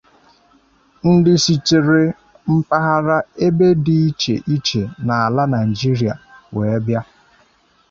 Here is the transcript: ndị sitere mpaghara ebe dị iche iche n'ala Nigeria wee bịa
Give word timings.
ndị 1.11 1.33
sitere 1.43 2.01
mpaghara 2.55 3.17
ebe 3.45 3.67
dị 3.85 3.95
iche 4.09 4.35
iche 4.55 4.81
n'ala 5.05 5.43
Nigeria 5.55 6.13
wee 6.55 6.77
bịa 6.85 7.01